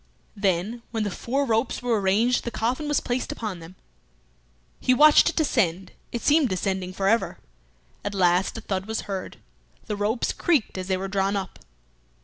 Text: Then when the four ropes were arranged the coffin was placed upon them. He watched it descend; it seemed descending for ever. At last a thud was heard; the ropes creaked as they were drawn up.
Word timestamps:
Then 0.35 0.81
when 0.89 1.03
the 1.03 1.11
four 1.11 1.45
ropes 1.45 1.83
were 1.83 2.01
arranged 2.01 2.43
the 2.43 2.49
coffin 2.49 2.87
was 2.87 2.99
placed 2.99 3.31
upon 3.31 3.59
them. 3.59 3.75
He 4.79 4.95
watched 4.95 5.29
it 5.29 5.35
descend; 5.35 5.91
it 6.11 6.23
seemed 6.23 6.49
descending 6.49 6.91
for 6.91 7.07
ever. 7.07 7.37
At 8.03 8.15
last 8.15 8.57
a 8.57 8.61
thud 8.61 8.87
was 8.87 9.01
heard; 9.01 9.37
the 9.85 9.95
ropes 9.95 10.33
creaked 10.33 10.75
as 10.79 10.87
they 10.87 10.97
were 10.97 11.07
drawn 11.07 11.35
up. 11.35 11.59